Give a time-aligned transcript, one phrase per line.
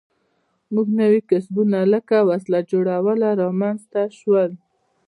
[0.99, 4.51] نوي کسبونه لکه وسله جوړونه رامنځته شول.